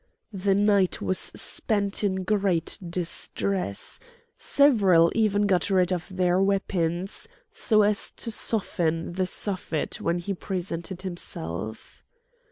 The 0.33 0.55
night 0.55 0.99
was 0.99 1.19
spent 1.19 2.03
in 2.03 2.23
great 2.23 2.75
distress; 2.89 3.99
several 4.35 5.11
even 5.13 5.45
got 5.45 5.69
rid 5.69 5.93
of 5.93 6.07
their 6.09 6.41
weapons, 6.41 7.29
so 7.51 7.83
as 7.83 8.09
to 8.13 8.31
soften 8.31 9.13
the 9.13 9.27
Suffet 9.27 10.01
when 10.01 10.17
he 10.17 10.33
presented 10.33 11.03
himself. 11.03 12.03